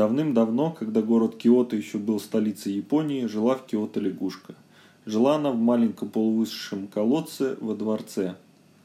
Давным-давно, 0.00 0.70
когда 0.70 1.02
город 1.02 1.36
Киото 1.36 1.76
еще 1.76 1.98
был 1.98 2.20
столицей 2.20 2.72
Японии, 2.72 3.26
жила 3.26 3.54
в 3.54 3.66
Киото 3.66 4.00
лягушка. 4.00 4.54
Жила 5.04 5.34
она 5.36 5.50
в 5.50 5.58
маленьком 5.58 6.08
полувысшем 6.08 6.88
колодце 6.88 7.58
во 7.60 7.74
дворце. 7.74 8.36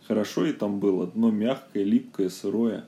Хорошо 0.09 0.45
и 0.45 0.51
там 0.51 0.81
было, 0.81 1.07
дно 1.07 1.31
мягкое, 1.31 1.85
липкое, 1.85 2.27
сырое. 2.27 2.83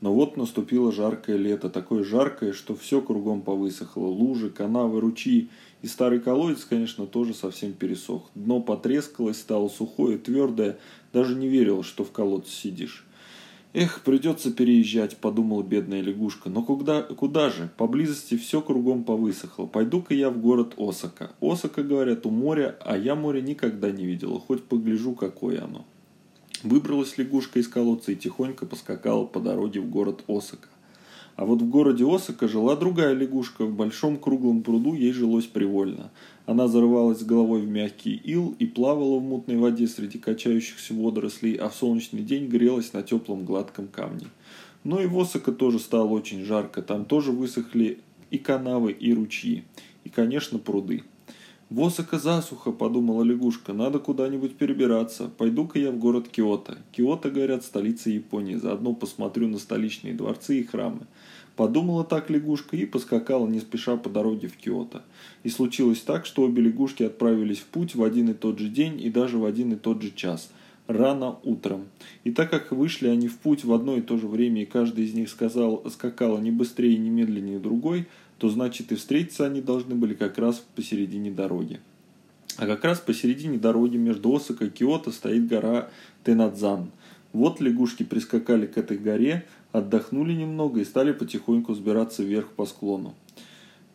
Но 0.00 0.14
вот 0.14 0.38
наступило 0.38 0.92
жаркое 0.92 1.36
лето, 1.36 1.68
такое 1.68 2.04
жаркое, 2.04 2.54
что 2.54 2.74
все 2.74 3.02
кругом 3.02 3.42
повысохло. 3.42 4.06
Лужи, 4.06 4.48
канавы, 4.48 5.02
ручьи. 5.02 5.50
И 5.82 5.88
старый 5.88 6.20
колодец, 6.20 6.64
конечно, 6.64 7.06
тоже 7.06 7.34
совсем 7.34 7.74
пересох. 7.74 8.30
Дно 8.34 8.62
потрескалось, 8.62 9.40
стало 9.40 9.68
сухое, 9.68 10.16
твердое. 10.16 10.78
Даже 11.12 11.34
не 11.34 11.48
верил, 11.48 11.82
что 11.82 12.02
в 12.02 12.12
колодце 12.12 12.50
сидишь. 12.50 13.04
Эх, 13.80 14.00
придется 14.00 14.50
переезжать, 14.50 15.18
подумала 15.18 15.62
бедная 15.62 16.00
лягушка. 16.00 16.50
Но 16.50 16.64
куда, 16.64 17.02
куда 17.02 17.48
же? 17.48 17.70
Поблизости 17.76 18.36
все 18.36 18.60
кругом 18.60 19.04
повысохло. 19.04 19.66
Пойду-ка 19.66 20.14
я 20.14 20.30
в 20.30 20.38
город 20.40 20.74
Осака. 20.78 21.30
Осака, 21.40 21.84
говорят, 21.84 22.26
у 22.26 22.30
моря, 22.30 22.76
а 22.84 22.98
я 22.98 23.14
море 23.14 23.40
никогда 23.40 23.92
не 23.92 24.04
видела. 24.04 24.40
Хоть 24.40 24.64
погляжу, 24.64 25.14
какое 25.14 25.62
оно. 25.62 25.84
Выбралась 26.64 27.16
лягушка 27.18 27.60
из 27.60 27.68
колодца 27.68 28.10
и 28.10 28.16
тихонько 28.16 28.66
поскакала 28.66 29.26
по 29.26 29.38
дороге 29.38 29.78
в 29.78 29.88
город 29.88 30.24
Осака. 30.26 30.66
А 31.38 31.44
вот 31.44 31.62
в 31.62 31.68
городе 31.68 32.04
Осака 32.04 32.48
жила 32.48 32.74
другая 32.74 33.14
лягушка. 33.14 33.64
В 33.64 33.72
большом 33.72 34.16
круглом 34.16 34.64
пруду 34.64 34.94
ей 34.94 35.12
жилось 35.12 35.46
привольно. 35.46 36.10
Она 36.46 36.66
зарывалась 36.66 37.22
головой 37.22 37.60
в 37.60 37.68
мягкий 37.68 38.16
ил 38.16 38.56
и 38.58 38.66
плавала 38.66 39.20
в 39.20 39.22
мутной 39.22 39.56
воде 39.56 39.86
среди 39.86 40.18
качающихся 40.18 40.94
водорослей, 40.94 41.54
а 41.54 41.68
в 41.68 41.76
солнечный 41.76 42.22
день 42.22 42.48
грелась 42.48 42.92
на 42.92 43.04
теплом 43.04 43.44
гладком 43.44 43.86
камне. 43.86 44.26
Но 44.82 45.00
и 45.00 45.06
в 45.06 45.16
Осака 45.16 45.52
тоже 45.52 45.78
стало 45.78 46.08
очень 46.08 46.42
жарко. 46.42 46.82
Там 46.82 47.04
тоже 47.04 47.30
высохли 47.30 48.00
и 48.32 48.38
канавы, 48.38 48.90
и 48.90 49.14
ручьи. 49.14 49.62
И, 50.02 50.08
конечно, 50.08 50.58
пруды. 50.58 51.04
В 51.70 51.84
Осака 51.84 52.18
засуха, 52.18 52.72
подумала 52.72 53.22
лягушка, 53.22 53.74
надо 53.74 53.98
куда-нибудь 53.98 54.56
перебираться. 54.56 55.30
Пойду-ка 55.36 55.78
я 55.78 55.90
в 55.90 55.98
город 55.98 56.26
Киото. 56.28 56.78
Киото, 56.92 57.30
говорят, 57.30 57.62
столица 57.62 58.08
Японии. 58.08 58.54
Заодно 58.54 58.94
посмотрю 58.94 59.48
на 59.48 59.58
столичные 59.58 60.14
дворцы 60.14 60.60
и 60.60 60.64
храмы. 60.64 61.06
Подумала 61.56 62.04
так 62.04 62.30
лягушка 62.30 62.74
и 62.74 62.86
поскакала 62.86 63.46
не 63.46 63.60
спеша 63.60 63.98
по 63.98 64.08
дороге 64.08 64.48
в 64.48 64.56
Киото. 64.56 65.02
И 65.42 65.50
случилось 65.50 66.00
так, 66.00 66.24
что 66.24 66.42
обе 66.44 66.62
лягушки 66.62 67.02
отправились 67.02 67.58
в 67.58 67.66
путь 67.66 67.94
в 67.94 68.02
один 68.02 68.30
и 68.30 68.34
тот 68.34 68.58
же 68.58 68.70
день 68.70 68.98
и 68.98 69.10
даже 69.10 69.36
в 69.36 69.44
один 69.44 69.74
и 69.74 69.76
тот 69.76 70.00
же 70.00 70.10
час. 70.10 70.50
Рано 70.88 71.38
утром. 71.44 71.84
И 72.24 72.30
так 72.30 72.50
как 72.50 72.72
вышли 72.72 73.08
они 73.08 73.28
в 73.28 73.36
путь 73.38 73.62
в 73.62 73.72
одно 73.74 73.96
и 73.96 74.00
то 74.00 74.16
же 74.16 74.26
время, 74.26 74.62
и 74.62 74.66
каждый 74.66 75.04
из 75.04 75.12
них 75.12 75.28
сказал, 75.28 75.84
скакала 75.90 76.38
не 76.38 76.50
быстрее 76.50 76.94
и 76.94 76.98
не 76.98 77.10
медленнее 77.10 77.58
другой, 77.58 78.08
то 78.38 78.48
значит 78.48 78.90
и 78.90 78.94
встретиться 78.94 79.44
они 79.44 79.60
должны 79.60 79.94
были 79.94 80.14
как 80.14 80.38
раз 80.38 80.64
посередине 80.74 81.30
дороги. 81.30 81.78
А 82.56 82.66
как 82.66 82.84
раз 82.84 83.00
посередине 83.00 83.58
дороги 83.58 83.98
между 83.98 84.34
Осака 84.34 84.64
и 84.64 84.70
Киото 84.70 85.12
стоит 85.12 85.46
гора 85.46 85.90
Тенадзан. 86.24 86.90
Вот 87.34 87.60
лягушки 87.60 88.02
прискакали 88.02 88.64
к 88.64 88.78
этой 88.78 88.96
горе, 88.96 89.44
отдохнули 89.72 90.32
немного 90.32 90.80
и 90.80 90.84
стали 90.84 91.12
потихоньку 91.12 91.72
взбираться 91.72 92.22
вверх 92.22 92.48
по 92.48 92.64
склону. 92.64 93.14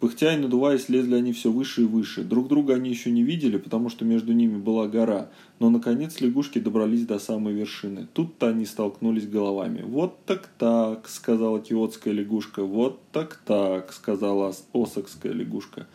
Пыхтя 0.04 0.34
и 0.34 0.36
надуваясь, 0.38 0.90
лезли 0.90 1.16
они 1.16 1.32
все 1.32 1.50
выше 1.50 1.84
и 1.84 1.86
выше. 1.86 2.26
Друг 2.26 2.50
друга 2.50 2.74
они 2.74 2.90
еще 2.90 3.10
не 3.10 3.24
видели, 3.24 3.56
потому 3.56 3.88
что 3.88 4.04
между 4.04 4.34
ними 4.34 4.58
была 4.58 4.90
гора, 4.90 5.30
но 5.60 5.70
наконец 5.70 6.20
лягушки 6.20 6.60
добрались 6.60 7.06
до 7.06 7.20
самой 7.20 7.54
вершины. 7.54 8.10
Тут-то 8.12 8.50
они 8.50 8.66
столкнулись 8.66 9.30
головами. 9.30 9.82
«Вот 9.82 10.26
так-так»,— 10.26 11.08
сказала 11.08 11.62
киотская 11.62 12.14
лягушка. 12.14 12.64
«Вот 12.64 13.00
так-так»,— 13.14 13.94
сказала 13.94 14.54
осокская 14.74 15.32
лягушка. 15.32 15.88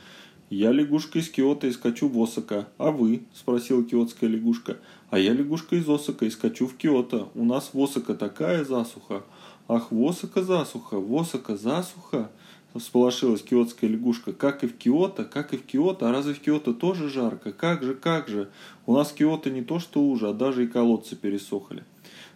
«Я 0.49 0.73
лягушка 0.73 1.19
из 1.19 1.29
Киота 1.29 1.67
и 1.67 1.73
скачу 1.73 2.09
в 2.09 2.19
Осака. 2.23 2.67
А 2.79 2.91
вы?»– 2.91 3.25
спросила 3.35 3.85
киотская 3.85 4.31
лягушка. 4.31 4.79
«А 5.11 5.19
я 5.19 5.35
лягушка 5.35 5.77
из 5.77 5.87
Осака 5.87 6.25
и 6.25 6.31
скачу 6.31 6.67
в 6.67 6.79
Киото. 6.79 7.29
У 7.35 7.45
нас 7.45 7.75
в 7.75 7.79
Осака 7.79 8.15
такая 8.15 8.65
засуха». 8.65 9.25
«Ах, 9.71 9.93
в 9.93 10.03
Осака 10.03 10.43
засуха, 10.43 10.99
в 10.99 11.15
Осака 11.15 11.59
засуха!»– 11.59 12.31
всполошилась 12.75 13.43
киотская 13.43 13.89
лягушка. 13.91 14.33
«Как 14.33 14.63
и 14.65 14.67
в 14.67 14.77
Киото, 14.77 15.25
как 15.25 15.53
и 15.53 15.57
в 15.57 15.65
Киото. 15.65 16.09
А 16.09 16.13
разве 16.13 16.35
в 16.35 16.41
Киото 16.41 16.75
тоже 16.75 17.09
жарко? 17.09 17.53
Как 17.53 17.83
же, 17.83 17.95
как 17.95 18.29
же? 18.29 18.49
У 18.87 18.95
нас 18.95 19.11
в 19.11 19.15
Киото 19.15 19.51
не 19.51 19.63
то 19.63 19.79
что 19.79 20.01
лужа, 20.01 20.31
а 20.31 20.35
даже 20.35 20.65
и 20.65 20.69
колодцы 20.69 21.17
пересохли». 21.17 21.85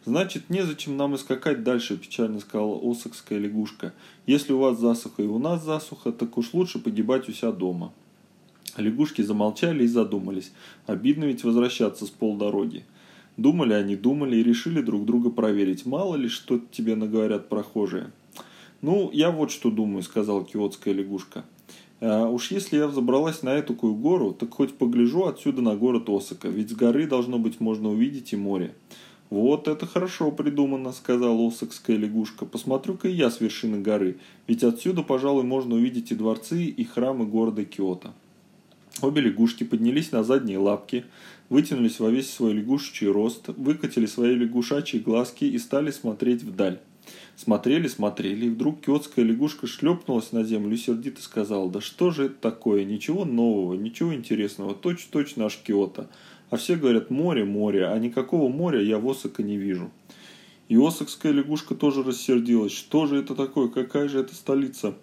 «Значит, 0.05 0.51
незачем 0.51 0.97
нам 0.97 1.15
и 1.15 1.19
скакать 1.19 1.63
дальше»,– 1.63 1.97
печально 1.99 2.41
сказала 2.41 2.81
осакская 2.83 3.39
лягушка. 3.39 3.93
«Если 4.27 4.53
у 4.53 4.59
вас 4.59 4.79
засуха 4.79 5.23
и 5.23 5.27
у 5.27 5.39
нас 5.39 5.65
засуха, 5.65 6.11
так 6.11 6.37
уж 6.39 6.53
лучше 6.55 6.81
погибать 6.81 7.29
у 7.29 7.33
себя 7.33 7.53
дома». 7.53 7.93
Лягушки 8.77 9.23
замолчали 9.23 9.85
и 9.85 9.87
задумались. 9.87 10.53
Обидно 10.87 11.25
ведь 11.25 11.45
возвращаться 11.45 12.07
с 12.07 12.11
полдороги. 12.11 12.85
Думали 13.37 13.75
они, 13.75 13.97
думали 13.97 14.37
и 14.37 14.43
решили 14.43 14.81
друг 14.81 15.05
друга 15.05 15.31
проверить. 15.31 15.87
Мало 15.87 16.17
ли, 16.17 16.29
что 16.29 16.59
тебе 16.71 16.97
наговорят 16.97 17.49
прохожие. 17.49 18.11
«Ну, 18.83 19.11
я 19.13 19.31
вот 19.31 19.51
что 19.51 19.71
думаю»,— 19.71 20.03
сказала 20.05 20.45
киотская 20.45 20.93
лягушка. 20.93 21.45
А 22.01 22.29
уж 22.29 22.51
если 22.51 22.79
я 22.79 22.89
взобралась 22.89 23.45
на 23.45 23.51
эту 23.51 23.75
гору, 23.75 24.33
так 24.33 24.53
хоть 24.53 24.75
погляжу 24.75 25.27
отсюда 25.27 25.63
на 25.63 25.77
город 25.77 26.09
Осака, 26.09 26.49
ведь 26.49 26.71
с 26.71 26.75
горы 26.75 27.07
должно 27.07 27.39
быть 27.39 27.61
можно 27.61 27.91
увидеть 27.91 28.33
и 28.33 28.37
море. 28.37 28.75
«Вот 29.31 29.69
это 29.69 29.87
хорошо 29.87 30.33
придумано»,— 30.33 30.93
сказала 30.93 31.47
осакская 31.47 31.97
лягушка. 31.97 32.45
«Посмотрю-ка 32.45 33.09
и 33.09 33.15
я 33.15 33.31
с 33.31 33.41
вершины 33.41 33.81
горы, 33.81 34.19
ведь 34.49 34.65
отсюда, 34.65 35.03
пожалуй, 35.03 35.45
можно 35.45 35.77
увидеть 35.77 36.11
и 36.11 36.17
дворцы, 36.17 36.65
и 36.65 36.85
храмы 36.85 37.25
города 37.25 37.65
Киото». 37.65 38.13
Обе 39.01 39.23
лягушки 39.23 39.63
поднялись 39.63 40.13
на 40.13 40.25
задние 40.25 40.59
лапки, 40.59 41.05
вытянулись 41.49 42.01
во 42.01 42.11
весь 42.11 42.31
свой 42.31 42.53
лягушечий 42.53 43.07
рост, 43.07 43.49
выкатили 43.57 44.07
свои 44.07 44.35
лягушачьи 44.35 45.01
глазки 45.01 45.45
и 45.45 45.59
стали 45.59 45.93
смотреть 45.93 46.43
вдаль. 46.43 46.81
Смотрели, 47.37 47.89
смотрели, 47.89 48.47
и 48.47 48.51
вдруг 48.51 48.81
киотская 48.81 49.25
лягушка 49.25 49.67
шлепнулась 49.67 50.33
на 50.33 50.45
землю 50.45 50.75
и 50.75 50.79
сердито 50.79 51.23
сказала, 51.23 51.71
«Да 51.71 51.81
что 51.81 52.11
же 52.11 52.27
это 52.27 52.35
такое? 52.35 52.85
Ничего 52.85 53.25
нового, 53.25 53.75
ничего 53.75 54.15
интересного, 54.15 54.75
точь-точь 54.75 55.37
наш 55.37 55.57
Киото. 55.59 56.09
А 56.51 56.57
все 56.57 56.77
говорят, 56.77 57.11
море, 57.11 57.45
море, 57.45 57.87
а 57.87 57.99
никакого 57.99 58.49
моря 58.49 58.81
я 58.81 58.99
в 58.99 59.09
Осака 59.09 59.43
не 59.43 59.57
вижу». 59.57 59.91
И 60.69 60.77
осакская 60.77 61.33
лягушка 61.33 61.75
тоже 61.75 62.03
рассердилась. 62.03 62.73
«Что 62.73 63.07
же 63.07 63.17
это 63.17 63.35
такое? 63.35 63.69
Какая 63.69 64.09
же 64.09 64.21
это 64.21 64.35
столица?» 64.35 64.95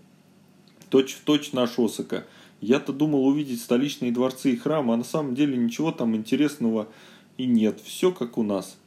«Точь-в-точь 0.90 1.54
наш 1.54 1.78
Осака». 1.78 2.26
Я-то 2.62 2.92
думал 2.92 3.26
увидеть 3.26 3.62
столичные 3.62 4.12
дворцы 4.12 4.52
и 4.52 4.58
храмы, 4.58 4.94
а 4.94 4.98
на 4.98 5.04
самом 5.04 5.34
деле 5.34 5.56
ничего 5.56 5.92
там 5.92 6.16
интересного 6.16 6.90
и 7.38 7.46
нет. 7.46 7.80
Все 7.84 8.12
как 8.12 8.38
у 8.38 8.44
нас. 8.44 8.78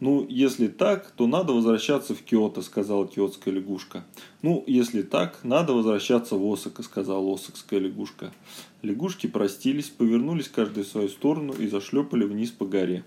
«Ну, 0.00 0.26
если 0.26 0.68
так, 0.68 1.10
то 1.10 1.26
надо 1.26 1.52
возвращаться 1.52 2.14
в 2.14 2.22
Киото»,— 2.22 2.62
сказала 2.62 3.06
киотская 3.06 3.52
лягушка. 3.52 4.06
«Ну, 4.40 4.64
если 4.66 5.02
так, 5.02 5.40
надо 5.44 5.74
возвращаться 5.74 6.36
в 6.36 6.52
Осака»,— 6.52 6.82
сказала 6.84 7.34
осакская 7.34 7.80
лягушка. 7.80 8.32
Лягушки 8.80 9.26
простились, 9.26 9.90
повернулись 9.90 10.48
каждый 10.48 10.84
в 10.84 10.86
свою 10.86 11.10
сторону 11.10 11.52
и 11.52 11.68
зашлепали 11.68 12.24
вниз 12.24 12.50
по 12.50 12.64
горе. 12.64 13.04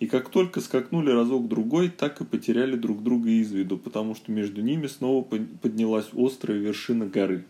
И 0.00 0.06
как 0.06 0.30
только 0.30 0.60
скакнули 0.60 1.12
разок-другой, 1.12 1.88
так 1.88 2.20
и 2.20 2.24
потеряли 2.24 2.74
друг 2.74 3.04
друга 3.04 3.30
из 3.30 3.52
виду, 3.52 3.78
потому 3.78 4.16
что 4.16 4.32
между 4.32 4.62
ними 4.62 4.88
снова 4.88 5.22
поднялась 5.22 6.08
острая 6.12 6.58
вершина 6.58 7.06
горы. 7.06 7.46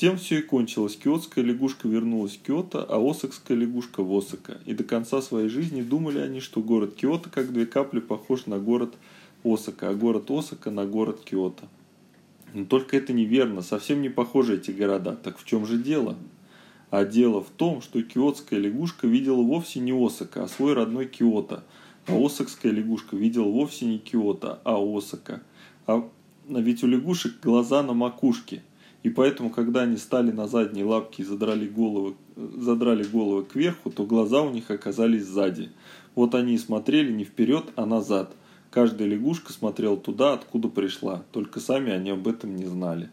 Тем 0.00 0.16
все 0.16 0.38
и 0.38 0.42
кончилось. 0.42 0.96
Киотская 0.96 1.44
лягушка 1.44 1.86
вернулась 1.86 2.38
в 2.38 2.40
Киото, 2.40 2.82
а 2.82 3.06
Осакская 3.06 3.54
лягушка 3.54 4.02
в 4.02 4.16
Осака. 4.16 4.56
И 4.64 4.72
до 4.72 4.82
конца 4.82 5.20
своей 5.20 5.50
жизни 5.50 5.82
думали 5.82 6.20
они, 6.20 6.40
что 6.40 6.62
город 6.62 6.94
Киото 6.94 7.28
как 7.28 7.52
две 7.52 7.66
капли 7.66 8.00
похож 8.00 8.46
на 8.46 8.58
город 8.58 8.94
Осака, 9.44 9.90
а 9.90 9.94
город 9.94 10.30
Осака 10.30 10.70
на 10.70 10.86
город 10.86 11.20
Киото. 11.22 11.68
Но 12.54 12.64
только 12.64 12.96
это 12.96 13.12
неверно, 13.12 13.60
совсем 13.60 14.00
не 14.00 14.08
похожи 14.08 14.54
эти 14.54 14.70
города. 14.70 15.16
Так 15.16 15.36
в 15.36 15.44
чем 15.44 15.66
же 15.66 15.76
дело? 15.76 16.16
А 16.88 17.04
дело 17.04 17.42
в 17.42 17.50
том, 17.50 17.82
что 17.82 18.02
киотская 18.02 18.58
лягушка 18.58 19.06
видела 19.06 19.42
вовсе 19.42 19.80
не 19.80 19.92
Осака, 19.92 20.44
а 20.44 20.48
свой 20.48 20.72
родной 20.72 21.08
Киото. 21.08 21.62
А 22.06 22.16
осакская 22.16 22.72
лягушка 22.72 23.16
видела 23.16 23.50
вовсе 23.50 23.84
не 23.84 23.98
Киото, 23.98 24.60
а 24.64 24.78
Осака. 24.78 25.42
А 25.86 26.08
ведь 26.48 26.82
у 26.84 26.86
лягушек 26.86 27.38
глаза 27.42 27.82
на 27.82 27.92
макушке– 27.92 28.62
и 29.02 29.08
поэтому, 29.08 29.50
когда 29.50 29.82
они 29.82 29.96
стали 29.96 30.30
на 30.30 30.46
задние 30.46 30.84
лапки 30.84 31.22
и 31.22 31.24
задрали 31.24 31.66
головы, 31.66 32.16
задрали 32.36 33.02
головы 33.02 33.44
кверху, 33.44 33.90
то 33.90 34.04
глаза 34.04 34.42
у 34.42 34.50
них 34.50 34.70
оказались 34.70 35.24
сзади. 35.24 35.70
Вот 36.14 36.34
они 36.34 36.54
и 36.54 36.58
смотрели 36.58 37.10
не 37.10 37.24
вперед, 37.24 37.64
а 37.76 37.86
назад. 37.86 38.34
Каждая 38.70 39.08
лягушка 39.08 39.52
смотрела 39.52 39.96
туда, 39.96 40.34
откуда 40.34 40.68
пришла, 40.68 41.24
только 41.32 41.60
сами 41.60 41.92
они 41.92 42.10
об 42.10 42.28
этом 42.28 42.54
не 42.54 42.66
знали. 42.66 43.10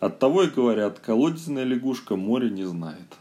Оттого 0.00 0.44
и 0.44 0.50
говорят, 0.50 1.00
колодезная 1.00 1.64
лягушка 1.64 2.16
море 2.16 2.50
не 2.50 2.64
знает. 2.64 3.16